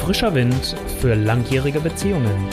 Frischer 0.00 0.34
Wind 0.34 0.74
für 0.98 1.14
langjährige 1.14 1.78
Beziehungen. 1.78 2.48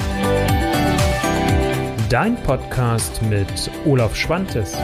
Dein 2.09 2.35
Podcast 2.43 3.21
mit 3.21 3.71
Olaf 3.85 4.15
Schwantes. 4.15 4.77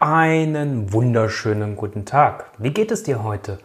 Einen 0.00 0.90
wunderschönen 0.90 1.76
guten 1.76 2.06
Tag. 2.06 2.46
Wie 2.56 2.70
geht 2.70 2.90
es 2.90 3.02
dir 3.02 3.22
heute? 3.22 3.58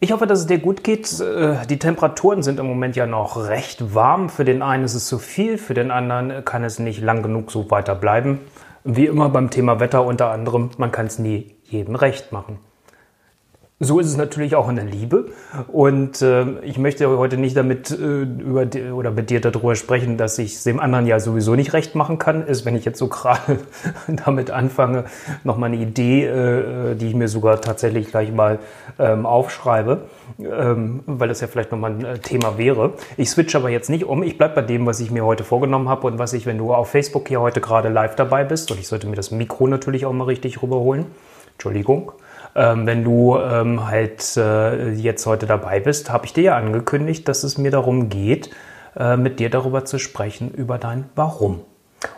Ich 0.00 0.10
hoffe, 0.10 0.26
dass 0.26 0.40
es 0.40 0.46
dir 0.46 0.58
gut 0.58 0.82
geht. 0.82 1.20
Äh, 1.20 1.66
die 1.68 1.78
Temperaturen 1.78 2.42
sind 2.42 2.58
im 2.58 2.66
Moment 2.66 2.96
ja 2.96 3.06
noch 3.06 3.48
recht 3.48 3.94
warm. 3.94 4.28
Für 4.28 4.44
den 4.44 4.60
einen 4.60 4.84
ist 4.84 4.94
es 4.94 5.06
zu 5.06 5.18
viel, 5.18 5.56
für 5.56 5.74
den 5.74 5.92
anderen 5.92 6.44
kann 6.44 6.64
es 6.64 6.80
nicht 6.80 7.00
lang 7.00 7.22
genug 7.22 7.52
so 7.52 7.70
weiter 7.70 7.94
bleiben. 7.94 8.40
Wie 8.84 9.06
immer 9.06 9.28
beim 9.28 9.50
Thema 9.50 9.80
Wetter 9.80 10.04
unter 10.04 10.30
anderem, 10.30 10.70
man 10.78 10.92
kann 10.92 11.06
es 11.06 11.18
nie 11.18 11.56
jedem 11.64 11.94
recht 11.94 12.32
machen. 12.32 12.60
So 13.80 14.00
ist 14.00 14.06
es 14.08 14.16
natürlich 14.16 14.56
auch 14.56 14.68
in 14.68 14.74
der 14.74 14.86
Liebe. 14.86 15.26
Und 15.68 16.20
äh, 16.20 16.58
ich 16.62 16.78
möchte 16.78 17.08
heute 17.16 17.36
nicht 17.36 17.56
damit 17.56 17.92
äh, 17.92 18.22
über 18.22 18.66
die, 18.66 18.90
oder 18.90 19.12
mit 19.12 19.30
dir 19.30 19.40
darüber 19.40 19.76
sprechen, 19.76 20.16
dass 20.16 20.36
ich 20.38 20.56
es 20.56 20.64
dem 20.64 20.80
anderen 20.80 21.06
ja 21.06 21.20
sowieso 21.20 21.54
nicht 21.54 21.72
recht 21.74 21.94
machen 21.94 22.18
kann. 22.18 22.44
Ist, 22.44 22.64
wenn 22.64 22.74
ich 22.74 22.84
jetzt 22.84 22.98
so 22.98 23.06
gerade 23.06 23.60
damit 24.24 24.50
anfange, 24.50 25.04
nochmal 25.44 25.70
eine 25.70 25.80
Idee, 25.80 26.26
äh, 26.26 26.96
die 26.96 27.06
ich 27.06 27.14
mir 27.14 27.28
sogar 27.28 27.60
tatsächlich 27.60 28.08
gleich 28.08 28.32
mal 28.32 28.58
ähm, 28.98 29.26
aufschreibe, 29.26 30.02
ähm, 30.40 31.04
weil 31.06 31.28
das 31.28 31.40
ja 31.40 31.46
vielleicht 31.46 31.70
nochmal 31.70 31.92
ein 31.92 32.04
äh, 32.04 32.18
Thema 32.18 32.58
wäre. 32.58 32.94
Ich 33.16 33.30
switch 33.30 33.54
aber 33.54 33.70
jetzt 33.70 33.90
nicht 33.90 34.04
um. 34.04 34.24
Ich 34.24 34.36
bleib 34.36 34.56
bei 34.56 34.62
dem, 34.62 34.86
was 34.86 34.98
ich 34.98 35.12
mir 35.12 35.24
heute 35.24 35.44
vorgenommen 35.44 35.88
habe 35.88 36.08
und 36.08 36.18
was 36.18 36.32
ich, 36.32 36.46
wenn 36.46 36.58
du 36.58 36.74
auf 36.74 36.90
Facebook 36.90 37.28
hier 37.28 37.40
heute 37.40 37.60
gerade 37.60 37.90
live 37.90 38.16
dabei 38.16 38.42
bist, 38.42 38.72
und 38.72 38.80
ich 38.80 38.88
sollte 38.88 39.06
mir 39.06 39.14
das 39.14 39.30
Mikro 39.30 39.68
natürlich 39.68 40.04
auch 40.04 40.12
mal 40.12 40.24
richtig 40.24 40.64
rüberholen. 40.64 41.06
Entschuldigung 41.52 42.10
ähm, 42.54 42.86
wenn 42.86 43.04
du 43.04 43.38
ähm, 43.38 43.86
halt 43.86 44.36
äh, 44.36 44.90
jetzt 44.92 45.26
heute 45.26 45.46
dabei 45.46 45.80
bist, 45.80 46.10
habe 46.10 46.26
ich 46.26 46.32
dir 46.32 46.44
ja 46.44 46.56
angekündigt, 46.56 47.28
dass 47.28 47.44
es 47.44 47.58
mir 47.58 47.70
darum 47.70 48.08
geht, 48.08 48.50
äh, 48.96 49.16
mit 49.16 49.40
dir 49.40 49.50
darüber 49.50 49.84
zu 49.84 49.98
sprechen, 49.98 50.50
über 50.50 50.78
dein 50.78 51.08
Warum. 51.14 51.60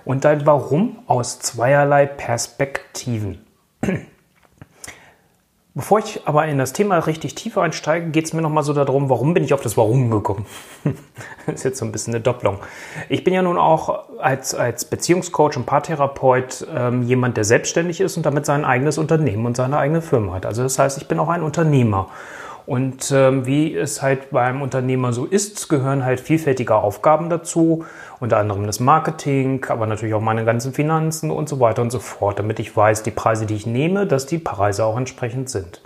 Und 0.04 0.24
dein 0.24 0.46
Warum 0.46 0.98
aus 1.06 1.38
zweierlei 1.40 2.06
Perspektiven. 2.06 3.44
Bevor 5.72 6.00
ich 6.00 6.20
aber 6.24 6.46
in 6.46 6.58
das 6.58 6.72
Thema 6.72 6.98
richtig 6.98 7.36
tief 7.36 7.56
einsteige, 7.56 8.10
geht 8.10 8.24
es 8.24 8.32
mir 8.32 8.42
nochmal 8.42 8.64
so 8.64 8.72
darum, 8.72 9.08
warum 9.08 9.34
bin 9.34 9.44
ich 9.44 9.54
auf 9.54 9.60
das 9.60 9.76
Warum 9.76 10.10
gekommen? 10.10 10.44
das 11.46 11.56
ist 11.56 11.64
jetzt 11.64 11.78
so 11.78 11.84
ein 11.84 11.92
bisschen 11.92 12.12
eine 12.12 12.20
Doppelung. 12.20 12.58
Ich 13.08 13.22
bin 13.22 13.32
ja 13.32 13.40
nun 13.40 13.56
auch 13.56 14.08
als, 14.18 14.52
als 14.52 14.84
Beziehungscoach 14.84 15.56
und 15.56 15.66
Paartherapeut 15.66 16.66
ähm, 16.74 17.04
jemand, 17.04 17.36
der 17.36 17.44
selbstständig 17.44 18.00
ist 18.00 18.16
und 18.16 18.26
damit 18.26 18.46
sein 18.46 18.64
eigenes 18.64 18.98
Unternehmen 18.98 19.46
und 19.46 19.56
seine 19.56 19.78
eigene 19.78 20.02
Firma 20.02 20.34
hat. 20.34 20.44
Also 20.44 20.64
das 20.64 20.76
heißt, 20.76 20.98
ich 20.98 21.06
bin 21.06 21.20
auch 21.20 21.28
ein 21.28 21.42
Unternehmer. 21.42 22.08
Und 22.70 23.10
ähm, 23.10 23.46
wie 23.46 23.76
es 23.76 24.00
halt 24.00 24.30
beim 24.30 24.62
Unternehmer 24.62 25.12
so 25.12 25.24
ist, 25.24 25.68
gehören 25.68 26.04
halt 26.04 26.20
vielfältige 26.20 26.76
Aufgaben 26.76 27.28
dazu, 27.28 27.84
unter 28.20 28.36
anderem 28.36 28.64
das 28.64 28.78
Marketing, 28.78 29.66
aber 29.68 29.88
natürlich 29.88 30.14
auch 30.14 30.20
meine 30.20 30.44
ganzen 30.44 30.72
Finanzen 30.72 31.32
und 31.32 31.48
so 31.48 31.58
weiter 31.58 31.82
und 31.82 31.90
so 31.90 31.98
fort, 31.98 32.38
damit 32.38 32.60
ich 32.60 32.76
weiß, 32.76 33.02
die 33.02 33.10
Preise, 33.10 33.44
die 33.44 33.56
ich 33.56 33.66
nehme, 33.66 34.06
dass 34.06 34.26
die 34.26 34.38
Preise 34.38 34.84
auch 34.84 34.96
entsprechend 34.96 35.50
sind. 35.50 35.82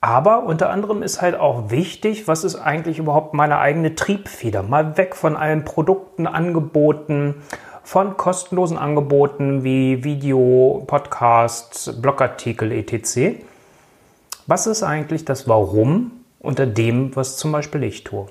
Aber 0.00 0.42
unter 0.42 0.70
anderem 0.70 1.00
ist 1.00 1.22
halt 1.22 1.38
auch 1.38 1.70
wichtig, 1.70 2.26
was 2.26 2.42
ist 2.42 2.56
eigentlich 2.56 2.98
überhaupt 2.98 3.34
meine 3.34 3.60
eigene 3.60 3.94
Triebfeder? 3.94 4.64
Mal 4.64 4.96
weg 4.98 5.14
von 5.14 5.36
allen 5.36 5.64
Produkten, 5.64 6.26
Angeboten, 6.26 7.36
von 7.84 8.16
kostenlosen 8.16 8.78
Angeboten 8.78 9.62
wie 9.62 10.02
Video, 10.02 10.82
Podcasts, 10.88 12.02
Blogartikel 12.02 12.72
etc 12.72 13.38
was 14.48 14.66
ist 14.66 14.82
eigentlich 14.82 15.24
das 15.24 15.46
Warum 15.46 16.10
unter 16.40 16.66
dem, 16.66 17.14
was 17.14 17.36
zum 17.36 17.52
Beispiel 17.52 17.84
ich 17.84 18.02
tue? 18.02 18.26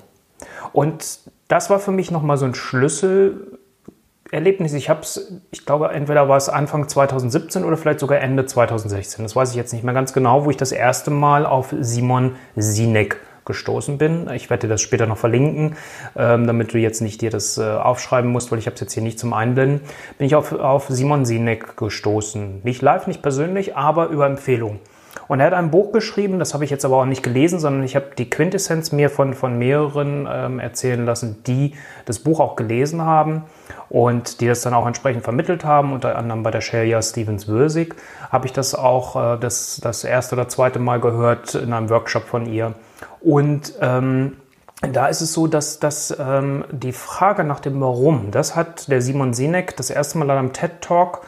Und 0.72 1.20
das 1.46 1.70
war 1.70 1.78
für 1.78 1.92
mich 1.92 2.10
nochmal 2.10 2.36
so 2.36 2.44
ein 2.44 2.56
Schlüsselerlebnis. 2.56 4.72
Ich 4.74 4.90
habe 4.90 5.02
es, 5.02 5.32
ich 5.52 5.64
glaube, 5.64 5.90
entweder 5.90 6.28
war 6.28 6.36
es 6.36 6.48
Anfang 6.48 6.88
2017 6.88 7.62
oder 7.64 7.76
vielleicht 7.76 8.00
sogar 8.00 8.18
Ende 8.18 8.46
2016. 8.46 9.24
Das 9.24 9.36
weiß 9.36 9.50
ich 9.50 9.56
jetzt 9.56 9.72
nicht 9.72 9.84
mehr 9.84 9.94
ganz 9.94 10.12
genau, 10.12 10.44
wo 10.44 10.50
ich 10.50 10.56
das 10.56 10.72
erste 10.72 11.12
Mal 11.12 11.46
auf 11.46 11.72
Simon 11.78 12.34
Sinek 12.56 13.20
gestoßen 13.44 13.96
bin. 13.96 14.28
Ich 14.34 14.50
werde 14.50 14.66
dir 14.66 14.72
das 14.72 14.82
später 14.82 15.06
noch 15.06 15.18
verlinken, 15.18 15.76
ähm, 16.16 16.48
damit 16.48 16.74
du 16.74 16.78
jetzt 16.78 17.00
nicht 17.00 17.22
dir 17.22 17.30
das 17.30 17.58
äh, 17.58 17.62
aufschreiben 17.62 18.28
musst, 18.30 18.50
weil 18.50 18.58
ich 18.58 18.66
habe 18.66 18.74
es 18.74 18.80
jetzt 18.80 18.92
hier 18.92 19.04
nicht 19.04 19.20
zum 19.20 19.32
Einblenden. 19.32 19.82
Bin 20.18 20.26
ich 20.26 20.34
auf, 20.34 20.52
auf 20.52 20.88
Simon 20.88 21.24
Sinek 21.24 21.76
gestoßen. 21.76 22.62
Nicht 22.64 22.82
live, 22.82 23.06
nicht 23.06 23.22
persönlich, 23.22 23.76
aber 23.76 24.08
über 24.08 24.26
Empfehlung. 24.26 24.80
Und 25.28 25.40
er 25.40 25.46
hat 25.46 25.52
ein 25.52 25.70
Buch 25.70 25.92
geschrieben, 25.92 26.38
das 26.38 26.54
habe 26.54 26.64
ich 26.64 26.70
jetzt 26.70 26.84
aber 26.84 26.96
auch 26.96 27.04
nicht 27.04 27.22
gelesen, 27.22 27.58
sondern 27.58 27.84
ich 27.84 27.94
habe 27.94 28.06
die 28.16 28.30
Quintessenz 28.30 28.92
mir 28.92 29.10
von, 29.10 29.34
von 29.34 29.58
mehreren 29.58 30.26
ähm, 30.30 30.58
erzählen 30.58 31.04
lassen, 31.04 31.42
die 31.46 31.74
das 32.06 32.18
Buch 32.18 32.40
auch 32.40 32.56
gelesen 32.56 33.02
haben 33.02 33.44
und 33.90 34.40
die 34.40 34.46
das 34.46 34.62
dann 34.62 34.74
auch 34.74 34.86
entsprechend 34.86 35.24
vermittelt 35.24 35.64
haben. 35.64 35.92
Unter 35.92 36.16
anderem 36.16 36.42
bei 36.42 36.50
der 36.50 36.62
Shelia 36.62 37.00
Stevens 37.02 37.46
Würsig 37.46 37.94
habe 38.30 38.46
ich 38.46 38.54
das 38.54 38.74
auch 38.74 39.34
äh, 39.34 39.38
das, 39.38 39.80
das 39.82 40.02
erste 40.02 40.34
oder 40.34 40.48
zweite 40.48 40.78
Mal 40.78 40.98
gehört 40.98 41.54
in 41.54 41.74
einem 41.74 41.90
Workshop 41.90 42.24
von 42.24 42.46
ihr. 42.46 42.74
Und 43.20 43.74
ähm, 43.80 44.38
da 44.80 45.08
ist 45.08 45.20
es 45.20 45.32
so, 45.32 45.46
dass, 45.46 45.80
dass 45.80 46.16
ähm, 46.18 46.64
die 46.70 46.92
Frage 46.92 47.44
nach 47.44 47.60
dem 47.60 47.80
Warum, 47.80 48.30
das 48.30 48.54
hat 48.54 48.88
der 48.88 49.02
Simon 49.02 49.34
Sinek 49.34 49.76
das 49.76 49.90
erste 49.90 50.18
Mal 50.18 50.30
an 50.30 50.38
einem 50.38 50.52
TED 50.52 50.80
Talk 50.80 51.22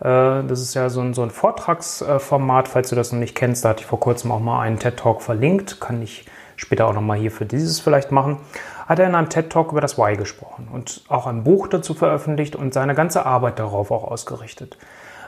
das 0.00 0.60
ist 0.60 0.74
ja 0.74 0.90
so 0.90 1.00
ein, 1.00 1.14
so 1.14 1.22
ein 1.22 1.30
Vortragsformat, 1.30 2.68
falls 2.68 2.90
du 2.90 2.96
das 2.96 3.12
noch 3.12 3.18
nicht 3.18 3.34
kennst. 3.34 3.64
Da 3.64 3.70
hatte 3.70 3.80
ich 3.80 3.86
vor 3.86 4.00
kurzem 4.00 4.30
auch 4.30 4.40
mal 4.40 4.60
einen 4.60 4.78
TED-Talk 4.78 5.22
verlinkt. 5.22 5.80
Kann 5.80 6.02
ich 6.02 6.26
später 6.56 6.86
auch 6.86 6.94
noch 6.94 7.02
mal 7.02 7.16
hier 7.16 7.30
für 7.30 7.46
dieses 7.46 7.80
vielleicht 7.80 8.12
machen. 8.12 8.38
Hat 8.86 8.98
er 8.98 9.06
in 9.06 9.14
einem 9.14 9.28
TED-Talk 9.28 9.72
über 9.72 9.80
das 9.80 9.98
Why 9.98 10.16
gesprochen 10.16 10.68
und 10.72 11.02
auch 11.08 11.26
ein 11.26 11.44
Buch 11.44 11.68
dazu 11.68 11.94
veröffentlicht 11.94 12.56
und 12.56 12.74
seine 12.74 12.94
ganze 12.94 13.26
Arbeit 13.26 13.58
darauf 13.58 13.90
auch 13.90 14.04
ausgerichtet. 14.04 14.76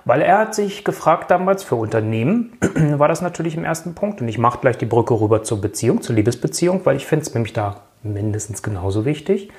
Weil 0.04 0.22
er 0.22 0.38
hat 0.38 0.54
sich 0.54 0.84
gefragt 0.84 1.30
damals 1.30 1.64
für 1.64 1.74
Unternehmen, 1.74 2.56
war 2.98 3.08
das 3.08 3.20
natürlich 3.20 3.56
im 3.56 3.64
ersten 3.64 3.94
Punkt. 3.94 4.20
Und 4.20 4.28
ich 4.28 4.38
mache 4.38 4.58
gleich 4.60 4.78
die 4.78 4.86
Brücke 4.86 5.20
rüber 5.20 5.42
zur 5.42 5.60
Beziehung, 5.60 6.02
zur 6.02 6.14
Liebesbeziehung, 6.14 6.84
weil 6.84 6.96
ich 6.96 7.06
finde 7.06 7.26
es 7.26 7.34
nämlich 7.34 7.52
da 7.52 7.76
mindestens 8.02 8.62
genauso 8.62 9.04
wichtig, 9.04 9.50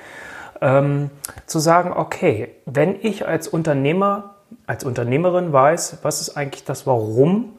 ähm, 0.60 1.10
zu 1.46 1.58
sagen, 1.58 1.92
okay, 1.94 2.54
wenn 2.66 2.96
ich 3.00 3.26
als 3.26 3.48
Unternehmer 3.48 4.36
als 4.66 4.84
Unternehmerin 4.84 5.52
weiß, 5.52 5.98
was 6.02 6.20
ist 6.20 6.36
eigentlich 6.36 6.64
das 6.64 6.86
Warum 6.86 7.52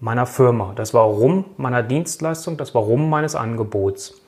meiner 0.00 0.26
Firma, 0.26 0.72
das 0.74 0.94
Warum 0.94 1.44
meiner 1.56 1.82
Dienstleistung, 1.82 2.56
das 2.56 2.74
Warum 2.74 3.10
meines 3.10 3.34
Angebots. 3.34 4.20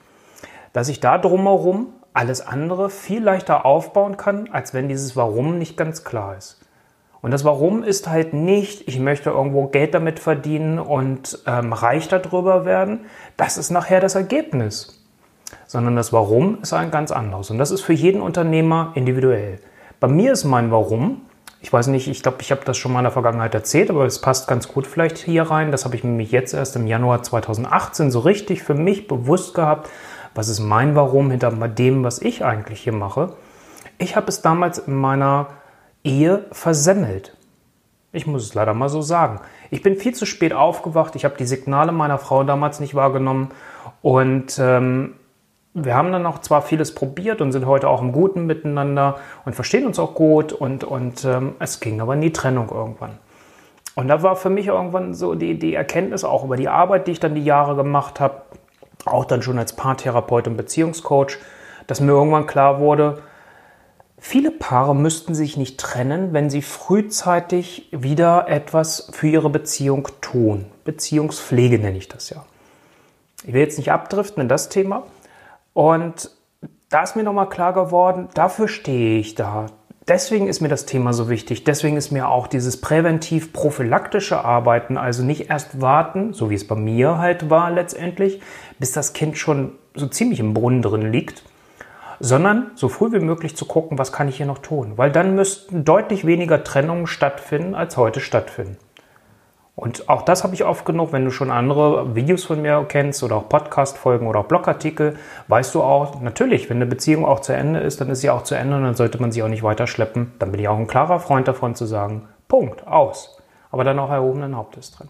Dass 0.73 0.89
ich 0.89 1.01
da 1.01 1.19
drumherum 1.19 1.89
alles 2.13 2.41
andere 2.41 2.91
viel 2.91 3.23
leichter 3.23 3.65
aufbauen 3.65 4.17
kann, 4.17 4.49
als 4.51 4.75
wenn 4.75 4.89
dieses 4.89 5.17
Warum 5.17 5.59
nicht 5.59 5.77
ganz 5.77 6.05
klar 6.05 6.37
ist. 6.37 6.61
Und 7.23 7.33
das 7.33 7.45
Warum 7.45 7.83
ist 7.83 8.09
halt 8.09 8.33
nicht, 8.33 8.89
ich 8.89 8.99
möchte 8.99 9.31
irgendwo 9.31 9.67
Geld 9.67 9.95
damit 9.95 10.19
verdienen 10.19 10.79
und 10.79 11.39
ähm, 11.47 11.73
reich 11.73 12.09
darüber 12.09 12.65
werden. 12.65 13.01
Das 13.37 13.59
ist 13.59 13.71
nachher 13.71 14.01
das 14.01 14.15
Ergebnis. 14.15 14.97
Sondern 15.67 15.97
das 15.97 16.13
Warum 16.13 16.63
ist 16.63 16.73
ein 16.73 16.91
ganz 16.91 17.11
anderes. 17.11 17.51
Und 17.51 17.59
das 17.59 17.71
ist 17.71 17.83
für 17.83 17.93
jeden 17.93 18.23
Unternehmer 18.23 18.93
individuell. 18.95 19.59
Bei 19.99 20.09
mir 20.09 20.33
ist 20.33 20.45
mein 20.45 20.71
Warum, 20.71 21.23
ich 21.63 21.73
weiß 21.73 21.89
nicht, 21.89 22.09
ich 22.09 22.23
glaube, 22.23 22.39
ich 22.41 22.51
habe 22.51 22.65
das 22.65 22.79
schon 22.79 22.93
mal 22.93 23.01
in 23.01 23.05
der 23.05 23.13
Vergangenheit 23.13 23.55
erzählt, 23.55 23.91
aber 23.91 24.07
es 24.07 24.21
passt 24.21 24.49
ganz 24.49 24.69
gut 24.69 24.87
vielleicht 24.87 25.19
hier 25.19 25.43
rein. 25.43 25.71
Das 25.71 25.85
habe 25.85 25.95
ich 25.95 26.05
nämlich 26.05 26.31
jetzt 26.31 26.55
erst 26.55 26.77
im 26.77 26.87
Januar 26.87 27.23
2018 27.23 28.11
so 28.11 28.21
richtig 28.21 28.63
für 28.63 28.75
mich 28.75 29.07
bewusst 29.07 29.55
gehabt. 29.55 29.91
Was 30.35 30.49
ist 30.49 30.61
mein 30.61 30.95
Warum 30.95 31.31
hinter 31.31 31.51
dem, 31.51 32.03
was 32.03 32.23
ich 32.23 32.45
eigentlich 32.45 32.81
hier 32.81 32.95
mache? 32.95 33.35
Ich 33.99 34.17
habe 34.17 34.29
es 34.29 34.41
damals 34.41 34.79
in 34.79 34.95
meiner 34.95 35.49
Ehe 36.03 36.47
versemmelt. 36.51 37.37
Ich 38.13 38.27
muss 38.27 38.43
es 38.43 38.55
leider 38.55 38.73
mal 38.73 38.89
so 38.89 39.03
sagen. 39.03 39.41
Ich 39.71 39.83
bin 39.83 39.97
viel 39.97 40.15
zu 40.15 40.25
spät 40.25 40.55
aufgewacht. 40.55 41.15
Ich 41.15 41.25
habe 41.25 41.37
die 41.37 41.47
Signale 41.47 41.93
meiner 41.93 42.19
Frau 42.19 42.43
damals 42.43 42.81
nicht 42.81 42.95
wahrgenommen. 42.95 43.51
Und 44.01 44.59
ähm, 44.59 45.15
wir 45.75 45.95
haben 45.95 46.11
dann 46.11 46.27
auch 46.27 46.41
zwar 46.41 46.63
vieles 46.63 46.95
probiert 46.95 47.41
und 47.41 47.53
sind 47.53 47.67
heute 47.67 47.89
auch 47.89 48.03
im 48.03 48.13
Guten 48.13 48.47
miteinander 48.47 49.19
und 49.45 49.55
verstehen 49.55 49.87
uns 49.87 49.99
auch 49.99 50.15
gut 50.15 50.53
und, 50.53 50.83
und 50.83 51.25
ähm, 51.25 51.55
es 51.61 51.81
ging 51.81 52.01
aber 52.01 52.15
in 52.15 52.21
die 52.21 52.33
Trennung 52.33 52.71
irgendwann. 52.71 53.19
Und 53.95 54.09
da 54.09 54.23
war 54.23 54.37
für 54.37 54.51
mich 54.51 54.67
irgendwann 54.67 55.15
so 55.15 55.35
die, 55.35 55.59
die 55.59 55.75
Erkenntnis 55.75 56.25
auch 56.25 56.45
über 56.45 56.57
die 56.57 56.69
Arbeit, 56.69 57.07
die 57.07 57.13
ich 57.13 57.21
dann 57.21 57.35
die 57.35 57.45
Jahre 57.45 57.77
gemacht 57.77 58.19
habe, 58.19 58.43
auch 59.05 59.25
dann 59.25 59.43
schon 59.43 59.59
als 59.59 59.75
Paartherapeut 59.75 60.49
und 60.49 60.57
Beziehungscoach, 60.57 61.39
dass 61.87 62.01
mir 62.01 62.13
irgendwann 62.13 62.47
klar 62.47 62.81
wurde, 62.81 63.19
viele 64.19 64.51
Paare 64.51 64.95
müssten 64.95 65.35
sich 65.35 65.57
nicht 65.57 65.79
trennen, 65.79 66.33
wenn 66.33 66.51
sie 66.51 66.63
frühzeitig 66.63 67.89
wieder 67.93 68.49
etwas 68.49 69.11
für 69.13 69.29
ihre 69.29 69.51
Beziehung 69.51 70.09
tun. 70.21 70.67
Beziehungspflege 70.85 71.79
nenne 71.79 71.99
ich 71.99 72.09
das 72.09 72.31
ja. 72.31 72.45
Ich 73.45 73.55
will 73.55 73.61
jetzt 73.61 73.79
nicht 73.79 73.91
abdriften 73.91 74.43
in 74.43 74.49
das 74.49 74.69
Thema, 74.69 75.05
und 75.81 76.31
da 76.91 77.03
ist 77.03 77.17
mir 77.17 77.23
nochmal 77.23 77.49
klar 77.49 77.73
geworden, 77.73 78.29
dafür 78.35 78.69
stehe 78.69 79.19
ich 79.19 79.35
da. 79.35 79.65
deswegen 80.07 80.47
ist 80.47 80.61
mir 80.61 80.69
das 80.69 80.85
Thema 80.85 81.15
so 81.15 81.31
wichtig. 81.31 81.65
Deswegen 81.65 81.97
ist 81.97 82.11
mir 82.11 82.29
auch 82.29 82.49
dieses 82.49 82.83
präventiv-prophylaktische 82.83 84.45
Arbeiten, 84.45 84.99
also 84.99 85.23
nicht 85.23 85.49
erst 85.49 85.81
warten, 85.81 86.35
so 86.35 86.51
wie 86.51 86.55
es 86.55 86.67
bei 86.67 86.75
mir 86.75 87.17
halt 87.17 87.49
war 87.49 87.71
letztendlich, 87.71 88.43
bis 88.79 88.93
das 88.93 89.15
Kind 89.15 89.39
schon 89.39 89.73
so 89.95 90.07
ziemlich 90.07 90.39
im 90.41 90.53
Brunnen 90.53 90.83
drin 90.83 91.11
liegt, 91.11 91.45
sondern 92.19 92.73
so 92.75 92.91
früh 92.91 93.11
wie 93.13 93.25
möglich 93.25 93.57
zu 93.57 93.65
gucken, 93.65 93.97
was 93.97 94.13
kann 94.13 94.29
ich 94.29 94.37
hier 94.37 94.45
noch 94.45 94.59
tun. 94.59 94.99
Weil 94.99 95.11
dann 95.11 95.35
müssten 95.35 95.87
deutlich 95.87 96.27
weniger 96.27 96.63
Trennungen 96.63 97.07
stattfinden, 97.07 97.75
als 97.75 97.97
heute 97.97 98.21
stattfinden. 98.21 98.77
Und 99.81 100.11
auch 100.11 100.21
das 100.21 100.45
habe 100.45 100.53
ich 100.53 100.63
oft 100.63 100.85
genug, 100.85 101.11
wenn 101.15 101.25
du 101.25 101.31
schon 101.31 101.51
andere 101.51 102.15
Videos 102.15 102.45
von 102.45 102.61
mir 102.61 102.85
kennst 102.87 103.23
oder 103.23 103.37
auch 103.37 103.49
Podcast-Folgen 103.49 104.27
oder 104.27 104.41
auch 104.41 104.45
Blogartikel, 104.45 105.17
weißt 105.49 105.75
du 105.75 105.81
auch, 105.81 106.21
natürlich, 106.21 106.69
wenn 106.69 106.77
eine 106.77 106.85
Beziehung 106.85 107.25
auch 107.25 107.41
zu 107.41 107.55
Ende 107.55 107.81
ist, 107.81 107.99
dann 107.99 108.11
ist 108.11 108.21
sie 108.21 108.29
auch 108.29 108.43
zu 108.43 108.55
Ende 108.55 108.77
und 108.77 108.83
dann 108.83 108.95
sollte 108.95 109.19
man 109.23 109.33
sie 109.33 109.43
auch 109.43 109.49
nicht 109.49 109.63
weiter 109.63 109.87
schleppen. 109.87 110.33
Dann 110.39 110.53
bin 110.53 110.61
ich 110.61 110.69
auch 110.69 110.77
ein 110.77 110.87
klarer 110.87 111.19
Freund 111.19 111.49
davon 111.49 111.75
zu 111.77 111.87
sagen, 111.87 112.29
Punkt, 112.47 112.87
aus. 112.87 113.41
Aber 113.71 113.83
dann 113.83 113.99
auch 113.99 114.11
erhobenen 114.11 114.55
Hauptes 114.55 114.91
drin. 114.91 115.09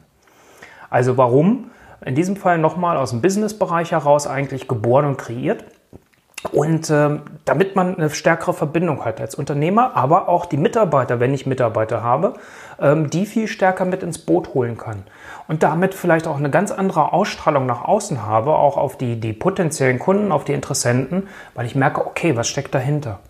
Also 0.88 1.16
warum? 1.16 1.72
In 2.06 2.14
diesem 2.14 2.36
Fall 2.36 2.58
nochmal 2.58 2.96
aus 2.96 3.10
dem 3.10 3.22
Business-Bereich 3.22 3.90
heraus 3.90 4.28
eigentlich 4.28 4.68
geboren 4.68 5.04
und 5.04 5.18
kreiert. 5.18 5.64
Und 6.52 6.88
äh, 6.88 7.18
damit 7.44 7.76
man 7.76 7.96
eine 7.96 8.08
stärkere 8.08 8.54
Verbindung 8.54 9.04
hat 9.04 9.20
als 9.20 9.34
Unternehmer, 9.34 9.94
aber 9.94 10.28
auch 10.28 10.46
die 10.46 10.56
Mitarbeiter, 10.56 11.20
wenn 11.20 11.34
ich 11.34 11.46
Mitarbeiter 11.46 12.02
habe, 12.02 12.34
ähm, 12.80 13.10
die 13.10 13.26
viel 13.26 13.46
stärker 13.46 13.84
mit 13.84 14.02
ins 14.02 14.18
Boot 14.18 14.54
holen 14.54 14.78
kann. 14.78 15.02
Und 15.48 15.62
damit 15.62 15.94
vielleicht 15.94 16.26
auch 16.26 16.38
eine 16.38 16.50
ganz 16.50 16.72
andere 16.72 17.12
Ausstrahlung 17.12 17.66
nach 17.66 17.84
außen 17.84 18.24
habe, 18.24 18.54
auch 18.54 18.78
auf 18.78 18.96
die, 18.96 19.20
die 19.20 19.34
potenziellen 19.34 19.98
Kunden, 19.98 20.32
auf 20.32 20.44
die 20.44 20.54
Interessenten, 20.54 21.28
weil 21.54 21.66
ich 21.66 21.74
merke, 21.74 22.06
okay, 22.06 22.36
was 22.36 22.48
steckt 22.48 22.74
dahinter? 22.74 23.20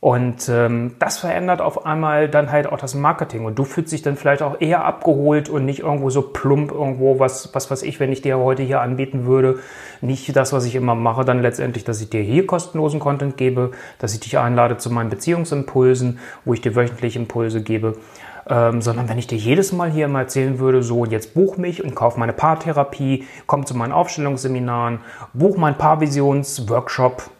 Und 0.00 0.48
ähm, 0.50 0.94
das 0.98 1.18
verändert 1.18 1.62
auf 1.62 1.86
einmal 1.86 2.28
dann 2.28 2.52
halt 2.52 2.66
auch 2.66 2.76
das 2.76 2.94
Marketing. 2.94 3.46
Und 3.46 3.58
du 3.58 3.64
fühlst 3.64 3.92
dich 3.92 4.02
dann 4.02 4.16
vielleicht 4.16 4.42
auch 4.42 4.60
eher 4.60 4.84
abgeholt 4.84 5.48
und 5.48 5.64
nicht 5.64 5.80
irgendwo 5.80 6.10
so 6.10 6.22
plump 6.22 6.70
irgendwo, 6.70 7.18
was, 7.18 7.54
was 7.54 7.70
weiß 7.70 7.82
ich, 7.82 7.98
wenn 7.98 8.12
ich 8.12 8.20
dir 8.20 8.38
heute 8.38 8.62
hier 8.62 8.82
anbieten 8.82 9.24
würde. 9.24 9.58
Nicht 10.02 10.36
das, 10.36 10.52
was 10.52 10.66
ich 10.66 10.74
immer 10.74 10.94
mache, 10.94 11.24
dann 11.24 11.40
letztendlich, 11.40 11.84
dass 11.84 12.00
ich 12.02 12.10
dir 12.10 12.20
hier 12.20 12.46
kostenlosen 12.46 13.00
Content 13.00 13.36
gebe, 13.38 13.70
dass 13.98 14.12
ich 14.12 14.20
dich 14.20 14.38
einlade 14.38 14.76
zu 14.76 14.90
meinen 14.90 15.08
Beziehungsimpulsen, 15.08 16.18
wo 16.44 16.52
ich 16.52 16.60
dir 16.60 16.76
wöchentlich 16.76 17.16
Impulse 17.16 17.62
gebe. 17.62 17.94
Ähm, 18.48 18.80
sondern 18.82 19.08
wenn 19.08 19.18
ich 19.18 19.26
dir 19.26 19.38
jedes 19.38 19.72
Mal 19.72 19.90
hier 19.90 20.06
mal 20.06 20.20
erzählen 20.20 20.60
würde, 20.60 20.82
so 20.82 21.04
jetzt 21.04 21.34
buch 21.34 21.56
mich 21.56 21.82
und 21.82 21.96
kauf 21.96 22.16
meine 22.16 22.32
Paartherapie, 22.32 23.26
komm 23.46 23.66
zu 23.66 23.76
meinen 23.76 23.92
Aufstellungsseminaren, 23.92 25.00
buch 25.32 25.56
mein 25.56 25.76
Paarvisionsworkshop, 25.76 27.30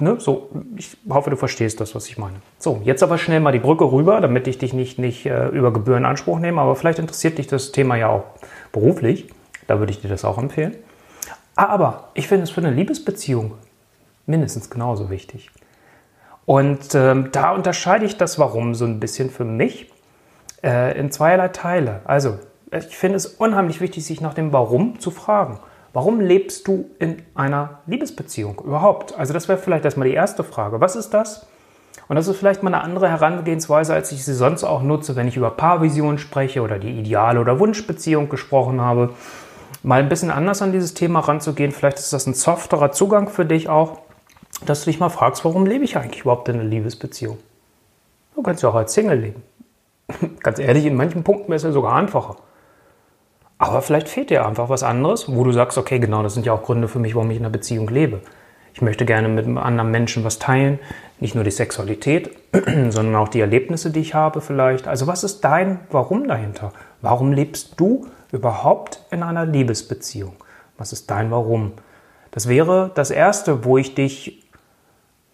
ne, 0.00 0.16
so, 0.18 0.50
ich 0.76 0.96
hoffe, 1.08 1.30
du 1.30 1.36
verstehst 1.36 1.80
das, 1.80 1.94
was 1.94 2.08
ich 2.08 2.18
meine. 2.18 2.36
So, 2.58 2.80
jetzt 2.84 3.02
aber 3.02 3.18
schnell 3.18 3.40
mal 3.40 3.52
die 3.52 3.58
Brücke 3.58 3.84
rüber, 3.84 4.20
damit 4.20 4.46
ich 4.46 4.58
dich 4.58 4.72
nicht, 4.72 4.98
nicht 4.98 5.26
äh, 5.26 5.48
über 5.48 5.72
Gebühren 5.72 6.00
in 6.00 6.04
Anspruch 6.06 6.38
nehme, 6.38 6.60
aber 6.60 6.76
vielleicht 6.76 6.98
interessiert 6.98 7.38
dich 7.38 7.46
das 7.46 7.72
Thema 7.72 7.96
ja 7.96 8.08
auch 8.08 8.24
beruflich. 8.72 9.28
Da 9.66 9.78
würde 9.78 9.92
ich 9.92 10.00
dir 10.00 10.08
das 10.08 10.24
auch 10.24 10.38
empfehlen. 10.38 10.76
Aber 11.54 12.08
ich 12.14 12.26
finde 12.26 12.44
es 12.44 12.50
für 12.50 12.60
eine 12.60 12.70
Liebesbeziehung 12.70 13.52
mindestens 14.26 14.70
genauso 14.70 15.10
wichtig. 15.10 15.50
Und 16.46 16.94
ähm, 16.94 17.28
da 17.32 17.52
unterscheide 17.52 18.04
ich 18.04 18.16
das 18.16 18.38
Warum 18.38 18.74
so 18.74 18.84
ein 18.84 18.98
bisschen 18.98 19.30
für 19.30 19.44
mich 19.44 19.90
äh, 20.64 20.98
in 20.98 21.10
zweierlei 21.10 21.48
Teile. 21.48 22.00
Also, 22.04 22.38
ich 22.72 22.96
finde 22.96 23.16
es 23.16 23.26
unheimlich 23.26 23.80
wichtig, 23.80 24.04
sich 24.04 24.20
nach 24.20 24.34
dem 24.34 24.52
Warum 24.52 25.00
zu 25.00 25.10
fragen. 25.10 25.58
Warum 25.92 26.20
lebst 26.20 26.68
du 26.68 26.90
in 26.98 27.22
einer 27.34 27.80
Liebesbeziehung 27.86 28.60
überhaupt? 28.64 29.18
Also 29.18 29.32
das 29.32 29.48
wäre 29.48 29.58
vielleicht 29.58 29.84
erstmal 29.84 30.08
die 30.08 30.14
erste 30.14 30.44
Frage. 30.44 30.80
Was 30.80 30.94
ist 30.94 31.10
das? 31.10 31.46
Und 32.08 32.16
das 32.16 32.28
ist 32.28 32.38
vielleicht 32.38 32.62
mal 32.62 32.72
eine 32.72 32.82
andere 32.82 33.08
Herangehensweise, 33.08 33.94
als 33.94 34.12
ich 34.12 34.24
sie 34.24 34.34
sonst 34.34 34.64
auch 34.64 34.82
nutze, 34.82 35.16
wenn 35.16 35.28
ich 35.28 35.36
über 35.36 35.50
Paarvision 35.50 36.18
spreche 36.18 36.62
oder 36.62 36.78
die 36.78 36.98
Ideale- 36.98 37.40
oder 37.40 37.58
Wunschbeziehung 37.58 38.28
gesprochen 38.28 38.80
habe. 38.80 39.10
Mal 39.82 40.00
ein 40.00 40.08
bisschen 40.08 40.30
anders 40.30 40.62
an 40.62 40.72
dieses 40.72 40.94
Thema 40.94 41.20
ranzugehen. 41.20 41.72
Vielleicht 41.72 41.98
ist 41.98 42.12
das 42.12 42.26
ein 42.26 42.34
softerer 42.34 42.92
Zugang 42.92 43.28
für 43.28 43.44
dich 43.44 43.68
auch, 43.68 43.98
dass 44.66 44.84
du 44.84 44.90
dich 44.90 45.00
mal 45.00 45.08
fragst, 45.08 45.44
warum 45.44 45.66
lebe 45.66 45.84
ich 45.84 45.96
eigentlich 45.96 46.22
überhaupt 46.22 46.48
in 46.48 46.56
einer 46.56 46.64
Liebesbeziehung? 46.64 47.38
Du 48.34 48.42
kannst 48.42 48.62
ja 48.62 48.68
auch 48.68 48.74
als 48.74 48.92
Single 48.92 49.18
leben. 49.18 49.42
Ganz 50.40 50.58
ehrlich, 50.58 50.86
in 50.86 50.96
manchen 50.96 51.24
Punkten 51.24 51.52
ist 51.52 51.64
es 51.64 51.74
sogar 51.74 51.94
einfacher. 51.94 52.36
Aber 53.60 53.82
vielleicht 53.82 54.08
fehlt 54.08 54.30
dir 54.30 54.46
einfach 54.46 54.70
was 54.70 54.82
anderes, 54.82 55.26
wo 55.28 55.44
du 55.44 55.52
sagst, 55.52 55.76
okay, 55.76 55.98
genau, 55.98 56.22
das 56.22 56.32
sind 56.32 56.46
ja 56.46 56.54
auch 56.54 56.62
Gründe 56.62 56.88
für 56.88 56.98
mich, 56.98 57.14
warum 57.14 57.30
ich 57.30 57.36
in 57.36 57.42
einer 57.42 57.52
Beziehung 57.52 57.88
lebe. 57.88 58.22
Ich 58.72 58.80
möchte 58.80 59.04
gerne 59.04 59.28
mit 59.28 59.44
einem 59.44 59.58
anderen 59.58 59.90
Menschen 59.90 60.24
was 60.24 60.38
teilen, 60.38 60.78
nicht 61.18 61.34
nur 61.34 61.44
die 61.44 61.50
Sexualität, 61.50 62.30
sondern 62.88 63.16
auch 63.16 63.28
die 63.28 63.40
Erlebnisse, 63.40 63.90
die 63.90 64.00
ich 64.00 64.14
habe 64.14 64.40
vielleicht. 64.40 64.88
Also 64.88 65.06
was 65.06 65.24
ist 65.24 65.42
dein 65.42 65.80
Warum 65.90 66.26
dahinter? 66.26 66.72
Warum 67.02 67.32
lebst 67.32 67.78
du 67.78 68.06
überhaupt 68.32 69.02
in 69.10 69.22
einer 69.22 69.44
Liebesbeziehung? 69.44 70.36
Was 70.78 70.94
ist 70.94 71.10
dein 71.10 71.30
Warum? 71.30 71.72
Das 72.30 72.48
wäre 72.48 72.90
das 72.94 73.10
Erste, 73.10 73.66
wo 73.66 73.76
ich 73.76 73.94
dich 73.94 74.42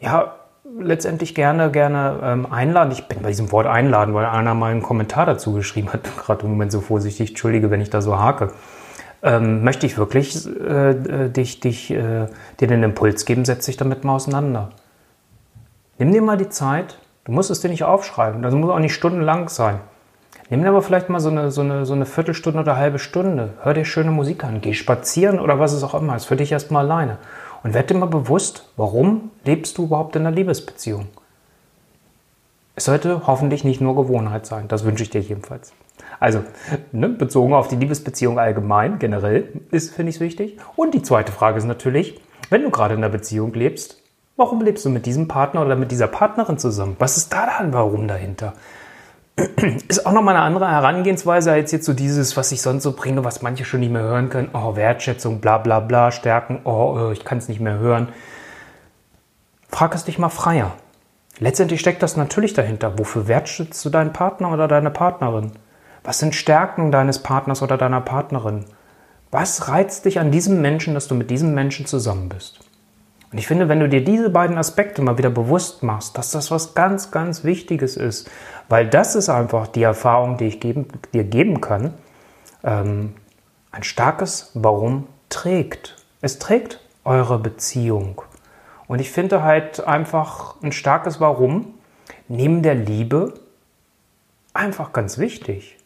ja 0.01 0.35
letztendlich 0.79 1.35
gerne, 1.35 1.71
gerne 1.71 2.21
ähm, 2.23 2.47
einladen. 2.51 2.93
Ich 2.93 3.07
bin 3.07 3.23
bei 3.23 3.29
diesem 3.29 3.53
Wort 3.53 3.67
einladen, 3.67 4.15
weil 4.15 4.27
einer 4.27 4.55
mal 4.55 4.71
einen 4.71 4.83
Kommentar 4.83 5.27
dazu 5.27 5.53
geschrieben 5.53 5.93
hat, 5.93 6.03
gerade 6.25 6.45
im 6.45 6.51
Moment 6.51 6.73
so 6.73 6.81
vorsichtig, 6.81 7.31
entschuldige, 7.31 7.71
wenn 7.71 7.81
ich 7.81 7.91
da 7.91 8.01
so 8.01 8.19
hake. 8.19 8.53
Ähm, 9.23 9.65
möchte 9.65 9.87
ich 9.87 9.97
wirklich 9.97 10.47
äh, 10.47 10.91
äh, 10.91 11.29
dich, 11.31 11.61
dich, 11.61 11.91
äh, 11.91 12.27
dir 12.61 12.69
den 12.69 12.83
Impuls 12.83 13.25
geben, 13.25 13.45
setz 13.45 13.67
dich 13.67 13.77
damit 13.77 14.05
mal 14.05 14.15
auseinander. 14.15 14.71
Nimm 15.99 16.13
dir 16.13 16.23
mal 16.23 16.37
die 16.37 16.51
Zeit, 16.51 16.99
du 17.25 17.33
musst 17.33 17.51
es 17.51 17.61
dir 17.61 17.71
nicht 17.71 17.85
aufschreiben, 17.85 18.43
das 18.43 18.55
muss 18.55 18.71
auch 18.71 18.79
nicht 18.79 18.95
stundenlang 18.95 19.49
sein. 19.49 19.81
Nimm 20.51 20.63
dir 20.63 20.69
aber 20.69 20.83
vielleicht 20.83 21.09
mal 21.09 21.19
so 21.19 21.31
eine, 21.31 21.51
so, 21.51 21.63
eine, 21.63 21.87
so 21.87 21.95
eine 21.95 22.07
Viertelstunde 22.07 22.61
oder 22.61 22.73
eine 22.73 22.81
halbe 22.81 22.99
Stunde. 22.99 23.55
Hör 23.63 23.75
dir 23.75 23.85
schöne 23.85 24.11
Musik 24.11 24.45
an, 24.45 24.61
geh 24.61 24.75
spazieren 24.75 25.41
oder 25.41 25.59
was 25.59 25.73
es 25.73 25.83
auch 25.83 25.95
immer 25.95 26.15
ist, 26.15 26.27
für 26.27 26.37
dich 26.37 26.53
erstmal 26.53 26.85
alleine. 26.85 27.19
Und 27.67 27.75
werd 27.75 27.91
dir 27.91 27.97
mal 27.97 28.07
bewusst, 28.07 28.63
warum 28.77 29.33
lebst 29.45 29.77
du 29.77 29.87
überhaupt 29.87 30.15
in 30.15 30.25
einer 30.25 30.37
Liebesbeziehung? 30.37 31.09
Es 32.77 32.85
sollte 32.85 33.27
hoffentlich 33.27 33.65
nicht 33.65 33.81
nur 33.81 33.97
Gewohnheit 33.97 34.47
sein. 34.47 34.69
Das 34.69 34.85
wünsche 34.85 35.03
ich 35.03 35.11
dir 35.11 35.21
jedenfalls. 35.21 35.73
Also, 36.21 36.45
ne, 36.93 37.09
bezogen 37.09 37.55
auf 37.55 37.67
die 37.67 37.75
Liebesbeziehung 37.75 38.39
allgemein, 38.39 39.01
generell, 39.01 39.49
ist, 39.73 39.93
finde 39.93 40.11
ich 40.11 40.15
es 40.15 40.21
wichtig. 40.21 40.59
Und 40.77 40.95
die 40.95 41.03
zweite 41.03 41.33
Frage 41.33 41.59
ist 41.59 41.65
natürlich, 41.65 42.21
wenn 42.51 42.63
du 42.63 42.71
gerade 42.71 42.95
in 42.95 43.01
einer 43.03 43.09
Beziehung 43.09 43.53
lebst, 43.53 44.01
warum 44.37 44.61
lebst 44.61 44.85
du 44.85 44.91
mit 44.91 45.05
diesem 45.05 45.27
Partner 45.27 45.63
oder 45.63 45.75
mit 45.75 45.91
dieser 45.91 46.07
Partnerin 46.07 46.59
zusammen? 46.59 46.95
Was 47.01 47.17
ist 47.17 47.33
da 47.33 47.47
dann 47.59 47.73
warum 47.73 48.07
dahinter? 48.07 48.53
Ist 49.89 50.07
auch 50.07 50.13
nochmal 50.13 50.35
eine 50.35 50.45
andere 50.45 50.71
Herangehensweise 50.71 51.53
als 51.53 51.71
jetzt 51.73 51.85
so 51.85 51.93
dieses, 51.93 52.37
was 52.37 52.53
ich 52.53 52.63
sonst 52.63 52.83
so 52.83 52.93
bringe, 52.93 53.25
was 53.25 53.43
manche 53.43 53.65
schon 53.65 53.81
nicht 53.81 53.93
mehr 53.93 54.03
hören 54.03 54.31
können. 54.31 54.51
Oh, 54.55 54.77
Wertschätzung, 54.77 55.41
bla 55.41 55.59
bla 55.59 55.81
bla, 55.81 56.11
Stärken, 56.11 56.61
oh, 56.65 57.11
äh, 57.11 57.13
ich 57.13 57.25
kann 57.25 57.39
es 57.39 57.49
nicht 57.49 57.61
mehr 57.61 57.79
hören. 57.79 58.09
Frag 59.69 59.95
es 59.95 60.05
dich 60.05 60.19
mal 60.19 60.31
freier. 60.31 60.75
Letztendlich 61.39 61.81
steckt 61.81 62.03
das 62.03 62.17
natürlich 62.17 62.55
dahinter. 62.55 62.99
Wofür 62.99 63.29
wertschätzt 63.29 63.85
du 63.85 63.91
deinen 63.91 64.15
Partner 64.15 64.53
oder 64.53 64.69
deine 64.69 64.91
Partnerin? 64.91 65.53
Was 66.03 66.19
sind 66.19 66.35
Stärken 66.35 66.91
deines 66.91 67.19
Partners 67.23 67.61
oder 67.63 67.77
deiner 67.77 68.01
Partnerin? 68.01 68.65
Was 69.31 69.69
reizt 69.69 70.07
dich 70.07 70.19
an 70.19 70.31
diesem 70.31 70.63
Menschen, 70.63 70.95
dass 70.95 71.09
du 71.09 71.15
mit 71.15 71.31
diesem 71.31 71.53
Menschen 71.53 71.85
zusammen 71.85 72.31
bist? 72.31 72.61
Und 73.37 73.41
ich 73.41 73.49
finde, 73.49 73.69
wenn 73.69 73.81
du 73.81 73.89
dir 73.91 74.03
diese 74.03 74.31
beiden 74.31 74.57
Aspekte 74.57 75.03
mal 75.03 75.19
wieder 75.19 75.29
bewusst 75.29 75.83
machst, 75.83 76.17
dass 76.17 76.31
das 76.31 76.51
was 76.51 76.73
ganz, 76.73 77.11
ganz 77.11 77.45
Wichtiges 77.45 77.99
ist, 77.99 78.31
weil 78.71 78.89
das 78.89 79.15
ist 79.15 79.29
einfach 79.29 79.67
die 79.67 79.83
Erfahrung, 79.83 80.39
die 80.39 80.47
ich 80.47 80.59
geben, 80.59 80.89
dir 81.13 81.23
geben 81.23 81.61
kann. 81.61 81.93
Ähm, 82.65 83.13
ein 83.73 83.83
starkes 83.83 84.53
Warum 84.55 85.07
trägt. 85.29 85.97
Es 86.23 86.39
trägt 86.39 86.81
eure 87.05 87.39
Beziehung. 87.39 88.23
Und 88.87 89.03
ich 89.03 89.11
finde 89.11 89.43
halt 89.43 89.87
einfach 89.87 90.55
ein 90.63 90.73
starkes 90.73 91.21
Warum 91.21 91.75
neben 92.29 92.63
der 92.63 92.75
Liebe 92.75 93.35
einfach 94.55 94.95
ganz 94.95 95.19
wichtig. 95.19 95.77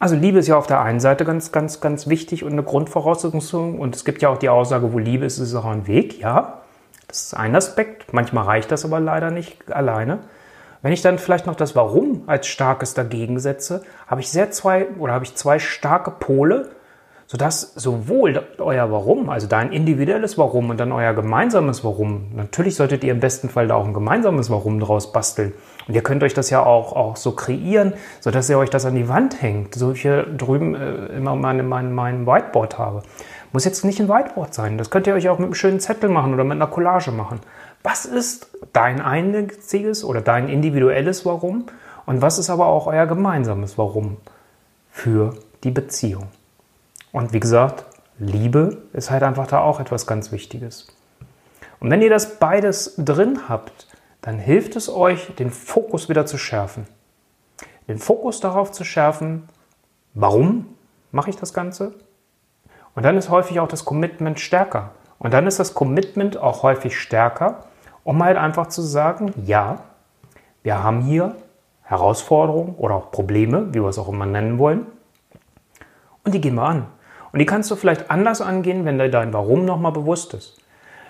Also 0.00 0.16
Liebe 0.16 0.38
ist 0.38 0.48
ja 0.48 0.56
auf 0.56 0.66
der 0.66 0.80
einen 0.80 0.98
Seite 0.98 1.26
ganz, 1.26 1.52
ganz, 1.52 1.82
ganz 1.82 2.08
wichtig 2.08 2.42
und 2.42 2.52
eine 2.52 2.62
Grundvoraussetzung. 2.62 3.78
Und 3.78 3.94
es 3.94 4.06
gibt 4.06 4.22
ja 4.22 4.30
auch 4.30 4.38
die 4.38 4.48
Aussage, 4.48 4.94
wo 4.94 4.98
Liebe 4.98 5.26
ist, 5.26 5.38
ist 5.38 5.54
auch 5.54 5.66
ein 5.66 5.86
Weg. 5.86 6.18
Ja, 6.18 6.62
das 7.06 7.24
ist 7.24 7.34
ein 7.34 7.54
Aspekt. 7.54 8.14
Manchmal 8.14 8.44
reicht 8.44 8.72
das 8.72 8.86
aber 8.86 8.98
leider 8.98 9.30
nicht 9.30 9.70
alleine. 9.70 10.20
Wenn 10.80 10.92
ich 10.92 11.02
dann 11.02 11.18
vielleicht 11.18 11.46
noch 11.46 11.54
das 11.54 11.76
Warum 11.76 12.22
als 12.26 12.46
starkes 12.46 12.94
dagegen 12.94 13.38
setze, 13.38 13.82
habe 14.06 14.22
ich 14.22 14.30
sehr 14.30 14.50
zwei 14.50 14.88
oder 14.98 15.12
habe 15.12 15.26
ich 15.26 15.34
zwei 15.34 15.58
starke 15.58 16.10
Pole, 16.12 16.70
sodass 17.30 17.74
sowohl 17.76 18.42
euer 18.58 18.90
Warum, 18.90 19.30
also 19.30 19.46
dein 19.46 19.70
individuelles 19.70 20.36
Warum 20.36 20.68
und 20.68 20.80
dann 20.80 20.90
euer 20.90 21.14
gemeinsames 21.14 21.84
Warum, 21.84 22.32
natürlich 22.34 22.74
solltet 22.74 23.04
ihr 23.04 23.12
im 23.12 23.20
besten 23.20 23.48
Fall 23.48 23.68
da 23.68 23.76
auch 23.76 23.86
ein 23.86 23.94
gemeinsames 23.94 24.50
Warum 24.50 24.80
draus 24.80 25.12
basteln. 25.12 25.52
Und 25.86 25.94
ihr 25.94 26.02
könnt 26.02 26.24
euch 26.24 26.34
das 26.34 26.50
ja 26.50 26.66
auch, 26.66 26.92
auch 26.92 27.14
so 27.14 27.30
kreieren, 27.30 27.92
sodass 28.18 28.50
ihr 28.50 28.58
euch 28.58 28.68
das 28.68 28.84
an 28.84 28.96
die 28.96 29.08
Wand 29.08 29.40
hängt, 29.40 29.76
so 29.76 29.90
wie 29.90 29.92
ich 29.94 30.02
hier 30.02 30.24
drüben 30.24 30.74
äh, 30.74 31.06
immer 31.18 31.36
mein, 31.36 31.68
mein, 31.68 31.94
mein 31.94 32.26
Whiteboard 32.26 32.78
habe. 32.78 33.02
Muss 33.52 33.64
jetzt 33.64 33.84
nicht 33.84 34.00
ein 34.00 34.08
Whiteboard 34.08 34.52
sein. 34.52 34.76
Das 34.76 34.90
könnt 34.90 35.06
ihr 35.06 35.14
euch 35.14 35.28
auch 35.28 35.38
mit 35.38 35.46
einem 35.46 35.54
schönen 35.54 35.78
Zettel 35.78 36.10
machen 36.10 36.34
oder 36.34 36.42
mit 36.42 36.56
einer 36.56 36.66
Collage 36.66 37.12
machen. 37.12 37.38
Was 37.84 38.06
ist 38.06 38.50
dein 38.72 39.00
einziges 39.00 40.02
oder 40.02 40.20
dein 40.20 40.48
individuelles 40.48 41.24
Warum 41.24 41.66
und 42.06 42.22
was 42.22 42.40
ist 42.40 42.50
aber 42.50 42.66
auch 42.66 42.88
euer 42.88 43.06
gemeinsames 43.06 43.78
Warum 43.78 44.16
für 44.90 45.34
die 45.62 45.70
Beziehung? 45.70 46.26
Und 47.12 47.32
wie 47.32 47.40
gesagt, 47.40 47.84
Liebe 48.18 48.82
ist 48.92 49.10
halt 49.10 49.22
einfach 49.22 49.46
da 49.46 49.60
auch 49.60 49.80
etwas 49.80 50.06
ganz 50.06 50.30
Wichtiges. 50.32 50.86
Und 51.80 51.90
wenn 51.90 52.02
ihr 52.02 52.10
das 52.10 52.38
beides 52.38 52.94
drin 52.96 53.48
habt, 53.48 53.88
dann 54.20 54.38
hilft 54.38 54.76
es 54.76 54.88
euch, 54.88 55.34
den 55.36 55.50
Fokus 55.50 56.08
wieder 56.08 56.26
zu 56.26 56.36
schärfen. 56.36 56.86
Den 57.88 57.98
Fokus 57.98 58.40
darauf 58.40 58.70
zu 58.70 58.84
schärfen, 58.84 59.48
warum 60.14 60.66
mache 61.10 61.30
ich 61.30 61.36
das 61.36 61.54
Ganze? 61.54 61.94
Und 62.94 63.04
dann 63.04 63.16
ist 63.16 63.30
häufig 63.30 63.60
auch 63.60 63.68
das 63.68 63.84
Commitment 63.84 64.38
stärker. 64.38 64.90
Und 65.18 65.32
dann 65.32 65.46
ist 65.46 65.58
das 65.58 65.74
Commitment 65.74 66.36
auch 66.36 66.62
häufig 66.62 66.98
stärker, 66.98 67.64
um 68.04 68.22
halt 68.22 68.36
einfach 68.36 68.68
zu 68.68 68.82
sagen, 68.82 69.32
ja, 69.44 69.84
wir 70.62 70.82
haben 70.82 71.00
hier 71.00 71.36
Herausforderungen 71.82 72.74
oder 72.76 72.94
auch 72.94 73.10
Probleme, 73.10 73.68
wie 73.70 73.82
wir 73.82 73.88
es 73.88 73.98
auch 73.98 74.08
immer 74.08 74.26
nennen 74.26 74.58
wollen. 74.58 74.86
Und 76.24 76.34
die 76.34 76.40
gehen 76.40 76.54
wir 76.54 76.62
an. 76.62 76.86
Und 77.32 77.38
die 77.38 77.46
kannst 77.46 77.70
du 77.70 77.76
vielleicht 77.76 78.10
anders 78.10 78.40
angehen, 78.40 78.84
wenn 78.84 78.98
dir 78.98 79.10
dein 79.10 79.32
Warum 79.32 79.64
nochmal 79.64 79.92
bewusst 79.92 80.34
ist. 80.34 80.58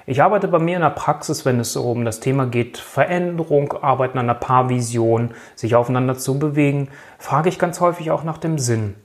Ich 0.07 0.23
arbeite 0.23 0.49
bei 0.49 0.59
mir 0.59 0.77
in 0.77 0.83
der 0.83 0.91
Praxis, 0.91 1.45
wenn 1.45 1.61
es 1.61 1.77
um 1.77 2.05
das 2.05 2.21
Thema 2.21 2.47
geht, 2.47 2.79
Veränderung, 2.79 3.73
Arbeiten 3.75 4.19
an 4.19 4.27
einer 4.27 4.39
Paarvision, 4.39 5.35
sich 5.55 5.77
aufeinander 5.77 6.17
zu 6.17 6.39
bewegen, 6.39 6.89
frage 7.19 7.49
ich 7.49 7.59
ganz 7.59 7.81
häufig 7.81 8.11
auch 8.11 8.25
nach 8.25 8.39
dem 8.39 8.59
Sinn. 8.59 8.97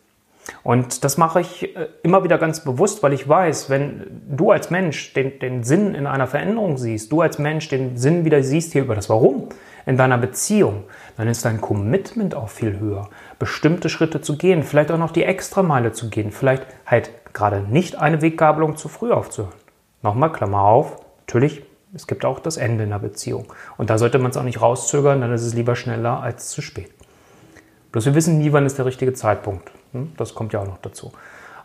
Und 0.63 1.03
das 1.03 1.17
mache 1.17 1.41
ich 1.41 1.75
äh, 1.75 1.87
immer 2.03 2.23
wieder 2.23 2.37
ganz 2.37 2.63
bewusst, 2.63 3.03
weil 3.03 3.13
ich 3.13 3.27
weiß, 3.27 3.69
wenn 3.69 4.21
du 4.29 4.51
als 4.51 4.69
Mensch 4.69 5.13
den, 5.13 5.39
den 5.39 5.63
Sinn 5.63 5.95
in 5.95 6.07
einer 6.07 6.27
Veränderung 6.27 6.77
siehst, 6.77 7.11
du 7.11 7.21
als 7.21 7.39
Mensch 7.39 7.67
den 7.69 7.97
Sinn 7.97 8.25
wieder 8.25 8.43
siehst 8.43 8.73
hier 8.73 8.83
über 8.83 8.95
das 8.95 9.09
Warum 9.09 9.49
in 9.85 9.97
deiner 9.97 10.17
Beziehung, 10.17 10.83
dann 11.17 11.27
ist 11.27 11.45
dein 11.45 11.61
Commitment 11.61 12.35
auch 12.35 12.49
viel 12.49 12.79
höher, 12.79 13.09
bestimmte 13.37 13.89
Schritte 13.89 14.21
zu 14.21 14.37
gehen, 14.37 14.63
vielleicht 14.63 14.91
auch 14.91 14.97
noch 14.97 15.11
die 15.11 15.23
Extrameile 15.23 15.91
zu 15.91 16.09
gehen, 16.09 16.31
vielleicht 16.31 16.65
halt 16.85 17.11
gerade 17.33 17.59
nicht 17.59 17.99
eine 17.99 18.21
Weggabelung 18.21 18.77
zu 18.77 18.87
früh 18.87 19.11
aufzuhören. 19.11 19.53
Nochmal, 20.01 20.31
Klammer 20.31 20.61
auf, 20.61 20.97
natürlich, 21.27 21.63
es 21.93 22.07
gibt 22.07 22.25
auch 22.25 22.39
das 22.39 22.57
Ende 22.57 22.83
in 22.83 22.89
der 22.89 22.99
Beziehung. 22.99 23.51
Und 23.77 23.89
da 23.89 23.97
sollte 23.97 24.19
man 24.19 24.31
es 24.31 24.37
auch 24.37 24.43
nicht 24.43 24.61
rauszögern, 24.61 25.21
dann 25.21 25.33
ist 25.33 25.43
es 25.43 25.53
lieber 25.53 25.75
schneller 25.75 26.21
als 26.21 26.49
zu 26.49 26.61
spät. 26.61 26.91
Bloß 27.91 28.05
wir 28.05 28.15
wissen 28.15 28.37
nie, 28.37 28.51
wann 28.51 28.65
ist 28.65 28.77
der 28.77 28.85
richtige 28.85 29.13
Zeitpunkt. 29.13 29.71
Hm? 29.95 30.13
Das 30.17 30.35
kommt 30.35 30.53
ja 30.53 30.59
auch 30.61 30.67
noch 30.67 30.77
dazu. 30.77 31.11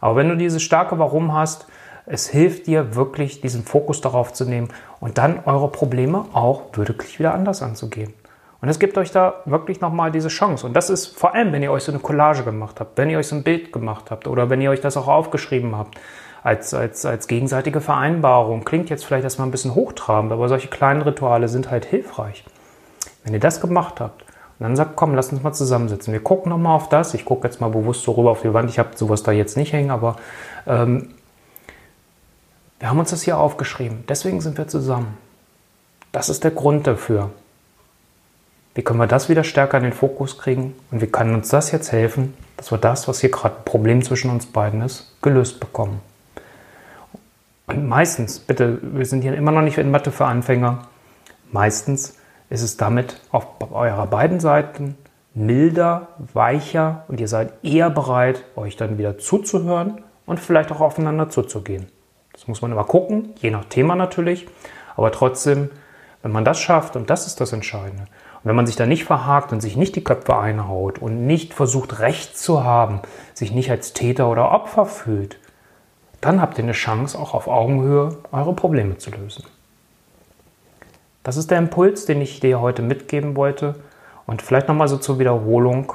Aber 0.00 0.16
wenn 0.16 0.28
du 0.28 0.36
dieses 0.36 0.62
starke 0.62 0.98
Warum 0.98 1.34
hast, 1.34 1.66
es 2.06 2.28
hilft 2.28 2.66
dir 2.66 2.94
wirklich, 2.94 3.40
diesen 3.40 3.62
Fokus 3.64 4.00
darauf 4.00 4.32
zu 4.32 4.44
nehmen 4.44 4.68
und 5.00 5.18
dann 5.18 5.40
eure 5.44 5.68
Probleme 5.68 6.24
auch 6.32 6.62
wirklich 6.74 7.18
wieder 7.18 7.34
anders 7.34 7.62
anzugehen. 7.62 8.14
Und 8.62 8.68
es 8.68 8.78
gibt 8.78 8.98
euch 8.98 9.10
da 9.10 9.42
wirklich 9.46 9.80
nochmal 9.80 10.12
diese 10.12 10.28
Chance. 10.28 10.66
Und 10.66 10.74
das 10.74 10.90
ist 10.90 11.18
vor 11.18 11.34
allem, 11.34 11.52
wenn 11.52 11.62
ihr 11.62 11.72
euch 11.72 11.84
so 11.84 11.92
eine 11.92 12.00
Collage 12.00 12.42
gemacht 12.42 12.78
habt, 12.80 12.98
wenn 12.98 13.08
ihr 13.10 13.18
euch 13.18 13.28
so 13.28 13.36
ein 13.36 13.42
Bild 13.42 13.72
gemacht 13.72 14.10
habt 14.10 14.26
oder 14.26 14.50
wenn 14.50 14.60
ihr 14.60 14.70
euch 14.70 14.80
das 14.80 14.96
auch 14.96 15.08
aufgeschrieben 15.08 15.76
habt, 15.76 15.98
als, 16.42 16.72
als, 16.72 17.04
als 17.04 17.26
gegenseitige 17.26 17.80
Vereinbarung. 17.80 18.64
Klingt 18.64 18.90
jetzt 18.90 19.04
vielleicht 19.04 19.24
erstmal 19.24 19.48
ein 19.48 19.50
bisschen 19.50 19.74
hochtrabend, 19.74 20.32
aber 20.32 20.48
solche 20.48 20.68
kleinen 20.68 21.02
Rituale 21.02 21.48
sind 21.48 21.70
halt 21.70 21.84
hilfreich. 21.84 22.44
Wenn 23.24 23.34
ihr 23.34 23.40
das 23.40 23.60
gemacht 23.60 24.00
habt 24.00 24.24
und 24.60 24.64
dann 24.64 24.76
sagt, 24.76 24.94
komm, 24.94 25.14
lass 25.14 25.32
uns 25.32 25.42
mal 25.42 25.54
zusammensitzen. 25.54 26.12
Wir 26.12 26.22
gucken 26.22 26.50
nochmal 26.50 26.76
auf 26.76 26.90
das. 26.90 27.14
Ich 27.14 27.24
gucke 27.24 27.48
jetzt 27.48 27.62
mal 27.62 27.70
bewusst 27.70 28.02
so 28.02 28.12
rüber 28.12 28.30
auf 28.30 28.42
die 28.42 28.52
Wand. 28.52 28.68
Ich 28.68 28.78
habe 28.78 28.90
sowas 28.94 29.22
da 29.22 29.32
jetzt 29.32 29.56
nicht 29.56 29.72
hängen, 29.72 29.90
aber 29.90 30.16
ähm, 30.66 31.14
wir 32.78 32.90
haben 32.90 32.98
uns 32.98 33.08
das 33.08 33.22
hier 33.22 33.38
aufgeschrieben. 33.38 34.04
Deswegen 34.06 34.42
sind 34.42 34.58
wir 34.58 34.68
zusammen. 34.68 35.16
Das 36.12 36.28
ist 36.28 36.44
der 36.44 36.50
Grund 36.50 36.86
dafür. 36.86 37.30
Wie 38.74 38.82
können 38.82 38.98
wir 38.98 39.06
das 39.06 39.30
wieder 39.30 39.44
stärker 39.44 39.78
in 39.78 39.84
den 39.84 39.92
Fokus 39.94 40.36
kriegen? 40.36 40.74
Und 40.90 41.00
wie 41.00 41.06
kann 41.06 41.34
uns 41.34 41.48
das 41.48 41.72
jetzt 41.72 41.90
helfen, 41.90 42.34
dass 42.58 42.70
wir 42.70 42.76
das, 42.76 43.08
was 43.08 43.20
hier 43.20 43.30
gerade 43.30 43.56
ein 43.56 43.64
Problem 43.64 44.02
zwischen 44.02 44.30
uns 44.30 44.44
beiden 44.44 44.82
ist, 44.82 45.10
gelöst 45.22 45.58
bekommen? 45.58 46.02
Und 47.66 47.88
meistens, 47.88 48.40
bitte, 48.40 48.78
wir 48.82 49.06
sind 49.06 49.22
hier 49.22 49.32
immer 49.32 49.52
noch 49.52 49.62
nicht 49.62 49.78
in 49.78 49.90
Mathe 49.90 50.12
für 50.12 50.26
Anfänger, 50.26 50.86
meistens 51.50 52.19
ist 52.50 52.62
es 52.62 52.76
damit 52.76 53.20
auf 53.30 53.46
eurer 53.70 54.06
beiden 54.06 54.40
Seiten 54.40 54.98
milder, 55.34 56.08
weicher 56.34 57.04
und 57.08 57.20
ihr 57.20 57.28
seid 57.28 57.52
eher 57.64 57.88
bereit, 57.88 58.44
euch 58.56 58.76
dann 58.76 58.98
wieder 58.98 59.18
zuzuhören 59.18 60.02
und 60.26 60.40
vielleicht 60.40 60.72
auch 60.72 60.80
aufeinander 60.80 61.28
zuzugehen. 61.30 61.86
Das 62.32 62.48
muss 62.48 62.60
man 62.60 62.72
immer 62.72 62.84
gucken, 62.84 63.30
je 63.40 63.50
nach 63.50 63.64
Thema 63.66 63.94
natürlich, 63.94 64.48
aber 64.96 65.12
trotzdem, 65.12 65.70
wenn 66.22 66.32
man 66.32 66.44
das 66.44 66.58
schafft, 66.60 66.96
und 66.96 67.08
das 67.08 67.26
ist 67.26 67.40
das 67.40 67.52
Entscheidende, 67.52 68.04
und 68.42 68.48
wenn 68.48 68.56
man 68.56 68.66
sich 68.66 68.76
da 68.76 68.86
nicht 68.86 69.04
verhakt 69.04 69.52
und 69.52 69.60
sich 69.60 69.76
nicht 69.76 69.94
die 69.96 70.04
Köpfe 70.04 70.36
einhaut 70.36 70.98
und 70.98 71.26
nicht 71.26 71.54
versucht, 71.54 72.00
Recht 72.00 72.36
zu 72.36 72.64
haben, 72.64 73.00
sich 73.34 73.52
nicht 73.52 73.70
als 73.70 73.92
Täter 73.92 74.28
oder 74.28 74.50
Opfer 74.50 74.86
fühlt, 74.86 75.38
dann 76.20 76.40
habt 76.40 76.58
ihr 76.58 76.64
eine 76.64 76.72
Chance, 76.72 77.18
auch 77.18 77.34
auf 77.34 77.48
Augenhöhe 77.48 78.16
eure 78.32 78.54
Probleme 78.54 78.98
zu 78.98 79.10
lösen. 79.10 79.44
Das 81.22 81.36
ist 81.36 81.50
der 81.50 81.58
Impuls, 81.58 82.06
den 82.06 82.20
ich 82.20 82.40
dir 82.40 82.60
heute 82.60 82.82
mitgeben 82.82 83.36
wollte. 83.36 83.76
Und 84.26 84.42
vielleicht 84.42 84.68
nochmal 84.68 84.88
so 84.88 84.96
zur 84.96 85.18
Wiederholung. 85.18 85.92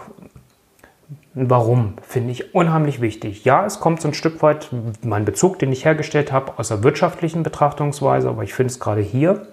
Warum 1.34 1.96
finde 2.02 2.32
ich 2.32 2.54
unheimlich 2.54 3.02
wichtig? 3.02 3.44
Ja, 3.44 3.66
es 3.66 3.80
kommt 3.80 4.02
so 4.02 4.08
ein 4.08 4.14
Stück 4.14 4.42
weit 4.42 4.70
mein 5.04 5.26
Bezug, 5.26 5.60
den 5.60 5.72
ich 5.72 5.86
hergestellt 5.86 6.32
habe, 6.32 6.58
aus 6.58 6.70
der 6.70 6.84
wirtschaftlichen 6.84 7.44
Betrachtungsweise, 7.44 8.30
aber 8.30 8.44
ich 8.44 8.54
finde 8.54 8.72
es 8.72 8.80
gerade 8.80 9.02
hier 9.02 9.48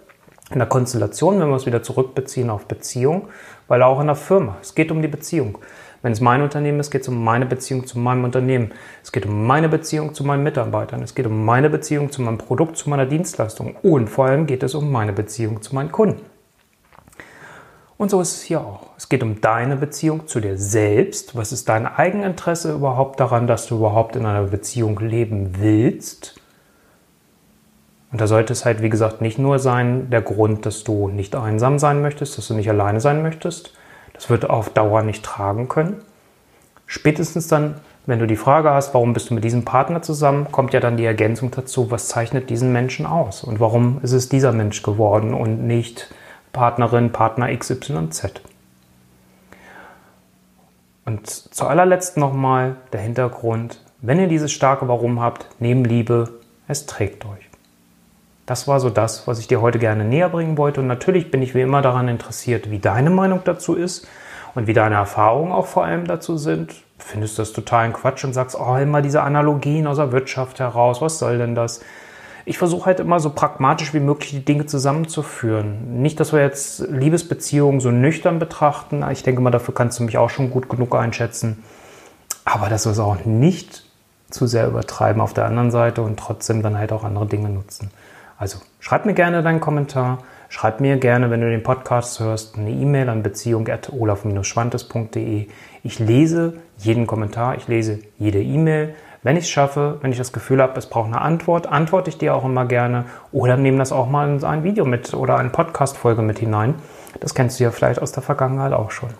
in 0.50 0.58
der 0.58 0.68
Konstellation, 0.68 1.40
wenn 1.40 1.48
wir 1.48 1.56
es 1.56 1.66
wieder 1.66 1.82
zurückbeziehen 1.82 2.50
auf 2.50 2.66
Beziehung, 2.66 3.28
weil 3.68 3.82
auch 3.82 4.00
in 4.00 4.06
der 4.06 4.16
Firma, 4.16 4.56
es 4.60 4.74
geht 4.74 4.92
um 4.92 5.02
die 5.02 5.08
Beziehung. 5.08 5.58
Wenn 6.02 6.12
es 6.12 6.20
mein 6.20 6.42
Unternehmen 6.42 6.80
ist, 6.80 6.90
geht 6.90 7.02
es 7.02 7.08
um 7.08 7.22
meine 7.22 7.46
Beziehung 7.46 7.86
zu 7.86 7.98
meinem 7.98 8.24
Unternehmen. 8.24 8.72
Es 9.02 9.12
geht 9.12 9.24
um 9.24 9.46
meine 9.46 9.68
Beziehung 9.68 10.14
zu 10.14 10.24
meinen 10.24 10.42
Mitarbeitern. 10.42 11.00
Es 11.02 11.14
geht 11.14 11.26
um 11.26 11.44
meine 11.44 11.70
Beziehung 11.70 12.10
zu 12.10 12.22
meinem 12.22 12.38
Produkt, 12.38 12.76
zu 12.76 12.90
meiner 12.90 13.06
Dienstleistung. 13.06 13.76
Und 13.82 14.08
vor 14.08 14.26
allem 14.26 14.46
geht 14.46 14.64
es 14.64 14.74
um 14.74 14.90
meine 14.90 15.12
Beziehung 15.12 15.62
zu 15.62 15.74
meinen 15.74 15.92
Kunden. 15.92 16.22
Und 17.96 18.10
so 18.10 18.20
ist 18.20 18.34
es 18.34 18.42
hier 18.42 18.60
auch. 18.60 18.88
Es 18.96 19.08
geht 19.08 19.22
um 19.22 19.40
deine 19.40 19.76
Beziehung 19.76 20.26
zu 20.26 20.40
dir 20.40 20.58
selbst. 20.58 21.36
Was 21.36 21.52
ist 21.52 21.68
dein 21.68 21.86
Eigeninteresse 21.86 22.72
überhaupt 22.72 23.20
daran, 23.20 23.46
dass 23.46 23.66
du 23.66 23.76
überhaupt 23.76 24.16
in 24.16 24.26
einer 24.26 24.42
Beziehung 24.42 24.98
leben 24.98 25.52
willst? 25.60 26.34
Und 28.10 28.20
da 28.20 28.26
sollte 28.26 28.52
es 28.52 28.64
halt, 28.64 28.82
wie 28.82 28.90
gesagt, 28.90 29.20
nicht 29.20 29.38
nur 29.38 29.60
sein, 29.60 30.10
der 30.10 30.20
Grund, 30.20 30.66
dass 30.66 30.82
du 30.82 31.08
nicht 31.08 31.36
einsam 31.36 31.78
sein 31.78 32.02
möchtest, 32.02 32.36
dass 32.36 32.48
du 32.48 32.54
nicht 32.54 32.68
alleine 32.68 33.00
sein 33.00 33.22
möchtest, 33.22 33.72
das 34.22 34.30
wird 34.30 34.48
auf 34.48 34.70
Dauer 34.70 35.02
nicht 35.02 35.24
tragen 35.24 35.68
können. 35.68 36.00
Spätestens 36.86 37.48
dann, 37.48 37.80
wenn 38.06 38.20
du 38.20 38.28
die 38.28 38.36
Frage 38.36 38.70
hast, 38.70 38.94
warum 38.94 39.14
bist 39.14 39.30
du 39.30 39.34
mit 39.34 39.42
diesem 39.42 39.64
Partner 39.64 40.00
zusammen, 40.00 40.52
kommt 40.52 40.72
ja 40.72 40.78
dann 40.78 40.96
die 40.96 41.04
Ergänzung 41.04 41.50
dazu, 41.50 41.90
was 41.90 42.06
zeichnet 42.06 42.48
diesen 42.48 42.72
Menschen 42.72 43.04
aus 43.04 43.42
und 43.42 43.58
warum 43.58 43.98
ist 44.02 44.12
es 44.12 44.28
dieser 44.28 44.52
Mensch 44.52 44.84
geworden 44.84 45.34
und 45.34 45.66
nicht 45.66 46.14
Partnerin, 46.52 47.10
Partner 47.10 47.52
XYZ. 47.52 48.42
Und 51.04 51.26
zu 51.26 51.66
allerletzt 51.66 52.16
nochmal 52.16 52.76
der 52.92 53.00
Hintergrund, 53.00 53.80
wenn 54.02 54.20
ihr 54.20 54.28
dieses 54.28 54.52
starke 54.52 54.86
Warum 54.86 55.20
habt, 55.20 55.48
neben 55.58 55.84
Liebe, 55.84 56.28
es 56.68 56.86
trägt 56.86 57.24
euch. 57.24 57.51
Das 58.46 58.66
war 58.66 58.80
so 58.80 58.90
das, 58.90 59.28
was 59.28 59.38
ich 59.38 59.46
dir 59.46 59.60
heute 59.60 59.78
gerne 59.78 60.04
näher 60.04 60.28
bringen 60.28 60.58
wollte. 60.58 60.80
Und 60.80 60.88
natürlich 60.88 61.30
bin 61.30 61.42
ich 61.42 61.54
wie 61.54 61.60
immer 61.60 61.82
daran 61.82 62.08
interessiert, 62.08 62.70
wie 62.70 62.78
deine 62.78 63.10
Meinung 63.10 63.40
dazu 63.44 63.74
ist 63.74 64.06
und 64.54 64.66
wie 64.66 64.72
deine 64.72 64.96
Erfahrungen 64.96 65.52
auch 65.52 65.66
vor 65.66 65.84
allem 65.84 66.06
dazu 66.06 66.36
sind. 66.36 66.74
Findest 66.98 67.38
du 67.38 67.42
das 67.42 67.52
totalen 67.52 67.92
Quatsch 67.92 68.24
und 68.24 68.32
sagst, 68.32 68.56
oh, 68.58 68.76
immer 68.76 69.02
diese 69.02 69.22
Analogien 69.22 69.86
aus 69.86 69.96
der 69.96 70.12
Wirtschaft 70.12 70.60
heraus, 70.60 71.00
was 71.00 71.18
soll 71.18 71.38
denn 71.38 71.54
das? 71.54 71.80
Ich 72.44 72.58
versuche 72.58 72.86
halt 72.86 72.98
immer 72.98 73.20
so 73.20 73.30
pragmatisch 73.30 73.94
wie 73.94 74.00
möglich 74.00 74.30
die 74.30 74.44
Dinge 74.44 74.66
zusammenzuführen. 74.66 76.02
Nicht, 76.02 76.18
dass 76.18 76.32
wir 76.32 76.40
jetzt 76.40 76.80
Liebesbeziehungen 76.88 77.80
so 77.80 77.92
nüchtern 77.92 78.40
betrachten. 78.40 79.04
Ich 79.12 79.22
denke 79.22 79.40
mal, 79.40 79.50
dafür 79.50 79.74
kannst 79.74 80.00
du 80.00 80.02
mich 80.02 80.18
auch 80.18 80.30
schon 80.30 80.50
gut 80.50 80.68
genug 80.68 80.94
einschätzen. 80.96 81.62
Aber 82.44 82.68
dass 82.68 82.86
wir 82.86 82.92
es 82.92 82.98
auch 82.98 83.24
nicht 83.24 83.84
zu 84.30 84.48
sehr 84.48 84.66
übertreiben 84.66 85.20
auf 85.20 85.34
der 85.34 85.44
anderen 85.44 85.70
Seite 85.70 86.02
und 86.02 86.18
trotzdem 86.18 86.62
dann 86.62 86.78
halt 86.78 86.92
auch 86.92 87.04
andere 87.04 87.26
Dinge 87.26 87.48
nutzen. 87.48 87.90
Also 88.42 88.58
schreib 88.80 89.06
mir 89.06 89.14
gerne 89.14 89.42
deinen 89.44 89.60
Kommentar. 89.60 90.18
Schreib 90.48 90.80
mir 90.80 90.96
gerne, 90.96 91.30
wenn 91.30 91.40
du 91.40 91.48
den 91.48 91.62
Podcast 91.62 92.18
hörst, 92.18 92.58
eine 92.58 92.70
E-Mail 92.70 93.08
an 93.08 93.22
beziehung.olaf-schwantes.de. 93.22 95.46
Ich 95.84 96.00
lese 96.00 96.54
jeden 96.76 97.06
Kommentar, 97.06 97.54
ich 97.54 97.68
lese 97.68 98.00
jede 98.18 98.42
E-Mail. 98.42 98.96
Wenn 99.22 99.36
ich 99.36 99.44
es 99.44 99.50
schaffe, 99.50 99.98
wenn 100.00 100.10
ich 100.10 100.18
das 100.18 100.32
Gefühl 100.32 100.60
habe, 100.60 100.76
es 100.76 100.86
braucht 100.86 101.06
eine 101.06 101.20
Antwort, 101.20 101.68
antworte 101.68 102.10
ich 102.10 102.18
dir 102.18 102.34
auch 102.34 102.44
immer 102.44 102.64
gerne 102.64 103.04
oder 103.30 103.56
nehme 103.56 103.78
das 103.78 103.92
auch 103.92 104.10
mal 104.10 104.28
in 104.28 104.42
ein 104.42 104.64
Video 104.64 104.86
mit 104.86 105.14
oder 105.14 105.36
eine 105.36 105.50
Podcast-Folge 105.50 106.22
mit 106.22 106.40
hinein. 106.40 106.74
Das 107.20 107.36
kennst 107.36 107.60
du 107.60 107.64
ja 107.64 107.70
vielleicht 107.70 108.02
aus 108.02 108.10
der 108.10 108.24
Vergangenheit 108.24 108.72
auch 108.72 108.90
schon. 108.90 109.10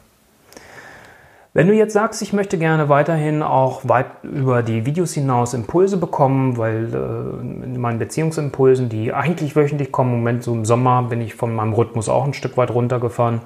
Wenn 1.55 1.69
du 1.69 1.75
jetzt 1.75 1.93
sagst, 1.93 2.23
ich 2.23 2.33
möchte 2.33 2.57
gerne 2.57 2.89
weiterhin 2.89 3.43
auch 3.43 3.83
weit 3.87 4.07
über 4.23 4.63
die 4.63 4.87
Videos 4.87 5.13
hinaus 5.13 5.53
Impulse 5.53 5.99
bekommen, 5.99 6.57
weil 6.57 6.89
äh, 6.95 7.65
in 7.65 7.79
meinen 7.79 7.99
Beziehungsimpulsen, 7.99 8.89
die 8.89 9.13
eigentlich 9.13 9.55
wöchentlich 9.55 9.93
kommen, 9.93 10.15
im 10.15 10.19
Moment 10.21 10.45
so 10.45 10.55
im 10.55 10.65
Sommer 10.65 11.03
bin 11.03 11.21
ich 11.21 11.35
von 11.35 11.55
meinem 11.55 11.75
Rhythmus 11.75 12.09
auch 12.09 12.25
ein 12.25 12.33
Stück 12.33 12.57
weit 12.57 12.71
runtergefahren, 12.71 13.43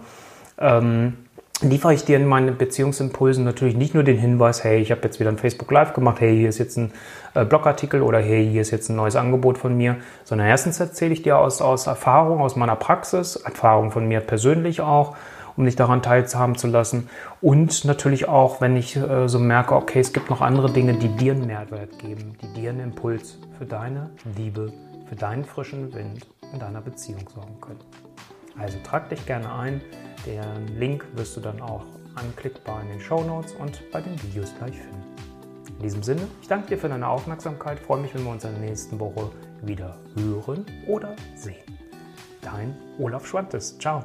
ähm, 0.58 1.14
liefere 1.62 1.94
ich 1.94 2.04
dir 2.04 2.16
in 2.16 2.26
meinen 2.26 2.56
Beziehungsimpulsen 2.56 3.42
natürlich 3.42 3.76
nicht 3.76 3.94
nur 3.94 4.04
den 4.04 4.18
Hinweis, 4.18 4.62
hey, 4.62 4.78
ich 4.78 4.92
habe 4.92 5.00
jetzt 5.02 5.18
wieder 5.18 5.30
ein 5.30 5.38
Facebook 5.38 5.72
Live 5.72 5.92
gemacht, 5.92 6.20
hey, 6.20 6.36
hier 6.36 6.48
ist 6.48 6.58
jetzt 6.58 6.76
ein 6.76 6.92
äh, 7.34 7.44
Blogartikel 7.44 8.02
oder 8.02 8.20
hey, 8.20 8.48
hier 8.48 8.60
ist 8.60 8.70
jetzt 8.70 8.88
ein 8.88 8.94
neues 8.94 9.16
Angebot 9.16 9.58
von 9.58 9.76
mir, 9.76 9.96
sondern 10.22 10.46
erstens 10.46 10.78
erzähle 10.78 11.12
ich 11.12 11.22
dir 11.22 11.38
aus, 11.38 11.60
aus 11.60 11.88
Erfahrung, 11.88 12.38
aus 12.38 12.54
meiner 12.54 12.76
Praxis, 12.76 13.34
Erfahrung 13.34 13.90
von 13.90 14.06
mir 14.06 14.20
persönlich 14.20 14.80
auch, 14.80 15.16
um 15.56 15.64
dich 15.64 15.76
daran 15.76 16.02
teilzuhaben 16.02 16.56
zu 16.56 16.66
lassen. 16.66 17.08
Und 17.40 17.84
natürlich 17.84 18.28
auch, 18.28 18.60
wenn 18.60 18.76
ich 18.76 18.96
äh, 18.96 19.28
so 19.28 19.38
merke, 19.38 19.75
okay, 19.75 20.00
es 20.00 20.12
gibt 20.12 20.30
noch 20.30 20.40
andere 20.40 20.70
Dinge, 20.70 20.94
die 20.94 21.08
dir 21.08 21.32
einen 21.32 21.46
Mehrwert 21.46 21.98
geben, 21.98 22.36
die 22.42 22.60
dir 22.60 22.70
einen 22.70 22.80
Impuls 22.80 23.38
für 23.58 23.66
deine 23.66 24.10
Liebe, 24.36 24.72
für 25.08 25.16
deinen 25.16 25.44
frischen 25.44 25.92
Wind 25.94 26.26
in 26.52 26.58
deiner 26.58 26.80
Beziehung 26.80 27.28
sorgen 27.32 27.60
können. 27.60 27.80
Also 28.58 28.78
trag 28.84 29.08
dich 29.08 29.25
gerne 29.26 29.52
ein. 29.52 29.80
Den 30.25 30.78
Link 30.78 31.06
wirst 31.14 31.36
du 31.36 31.40
dann 31.40 31.60
auch 31.60 31.84
anklickbar 32.14 32.82
in 32.82 32.88
den 32.88 33.00
Show 33.00 33.22
Notes 33.22 33.52
und 33.52 33.82
bei 33.92 34.00
den 34.00 34.20
Videos 34.22 34.52
gleich 34.58 34.76
finden. 34.76 35.04
In 35.68 35.82
diesem 35.82 36.02
Sinne, 36.02 36.22
ich 36.40 36.48
danke 36.48 36.68
dir 36.68 36.78
für 36.78 36.88
deine 36.88 37.06
Aufmerksamkeit, 37.06 37.78
freue 37.78 38.00
mich, 38.00 38.14
wenn 38.14 38.25
wir 38.25 38.30
uns 38.30 38.44
in 38.44 38.52
der 38.52 38.60
nächsten 38.60 38.98
Woche 38.98 39.30
wieder 39.62 39.98
hören 40.14 40.64
oder 40.86 41.14
sehen. 41.34 41.56
Dein 42.40 42.76
Olaf 42.98 43.26
Schwantes. 43.26 43.78
Ciao. 43.78 44.04